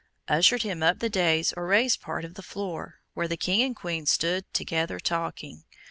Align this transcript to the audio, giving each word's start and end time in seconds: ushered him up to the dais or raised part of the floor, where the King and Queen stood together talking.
ushered 0.27 0.63
him 0.63 0.81
up 0.81 0.95
to 0.95 1.01
the 1.01 1.09
dais 1.09 1.53
or 1.55 1.67
raised 1.67 2.01
part 2.01 2.25
of 2.25 2.33
the 2.33 2.41
floor, 2.41 3.01
where 3.13 3.27
the 3.27 3.37
King 3.37 3.61
and 3.61 3.75
Queen 3.75 4.07
stood 4.07 4.51
together 4.51 4.99
talking. 4.99 5.63